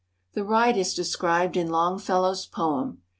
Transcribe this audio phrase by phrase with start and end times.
[0.33, 3.03] The ride is described in Longfellow's poem.